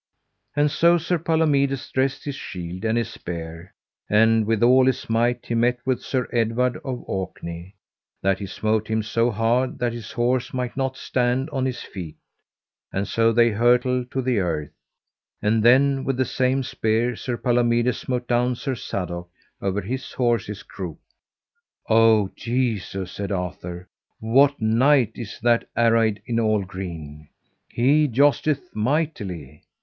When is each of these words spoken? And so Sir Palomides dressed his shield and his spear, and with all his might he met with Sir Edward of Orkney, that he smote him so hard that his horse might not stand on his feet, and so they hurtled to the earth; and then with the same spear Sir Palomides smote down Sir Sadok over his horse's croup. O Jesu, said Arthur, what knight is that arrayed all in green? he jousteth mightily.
And 0.55 0.71
so 0.71 0.97
Sir 0.97 1.19
Palomides 1.19 1.91
dressed 1.91 2.25
his 2.25 2.33
shield 2.33 2.83
and 2.85 2.97
his 2.97 3.09
spear, 3.11 3.71
and 4.09 4.47
with 4.47 4.63
all 4.63 4.87
his 4.87 5.07
might 5.11 5.45
he 5.45 5.53
met 5.53 5.77
with 5.85 6.01
Sir 6.01 6.27
Edward 6.33 6.77
of 6.77 7.03
Orkney, 7.07 7.75
that 8.23 8.39
he 8.39 8.47
smote 8.47 8.87
him 8.87 9.03
so 9.03 9.29
hard 9.29 9.77
that 9.77 9.93
his 9.93 10.13
horse 10.13 10.55
might 10.55 10.75
not 10.75 10.97
stand 10.97 11.51
on 11.51 11.67
his 11.67 11.83
feet, 11.83 12.17
and 12.91 13.07
so 13.07 13.31
they 13.31 13.51
hurtled 13.51 14.09
to 14.09 14.23
the 14.23 14.39
earth; 14.39 14.71
and 15.39 15.61
then 15.61 16.03
with 16.03 16.17
the 16.17 16.25
same 16.25 16.63
spear 16.63 17.15
Sir 17.15 17.37
Palomides 17.37 17.99
smote 17.99 18.27
down 18.27 18.55
Sir 18.55 18.73
Sadok 18.73 19.29
over 19.61 19.81
his 19.81 20.13
horse's 20.13 20.63
croup. 20.63 20.97
O 21.89 22.31
Jesu, 22.35 23.05
said 23.05 23.31
Arthur, 23.31 23.87
what 24.19 24.59
knight 24.59 25.11
is 25.13 25.39
that 25.43 25.69
arrayed 25.77 26.23
all 26.39 26.61
in 26.61 26.65
green? 26.65 27.29
he 27.69 28.07
jousteth 28.07 28.75
mightily. 28.75 29.61